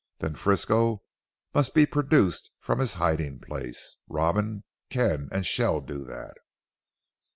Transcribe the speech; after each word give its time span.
Then 0.17 0.33
Frisco 0.33 1.03
must 1.53 1.75
be 1.75 1.85
produced 1.85 2.49
from 2.59 2.79
his 2.79 2.95
hiding 2.95 3.37
place. 3.39 3.97
Robin 4.09 4.63
can 4.89 5.29
and 5.31 5.45
shall 5.45 5.79
do 5.79 6.03
that." 6.05 6.33